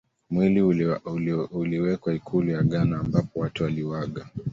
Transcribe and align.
Mwili 0.29 0.61
uliwekwa 1.53 2.13
ikulu 2.13 2.51
ya 2.51 2.61
Ghana 2.63 2.99
ambapo 2.99 3.39
Watu 3.39 3.63
waliuaga 3.63 4.27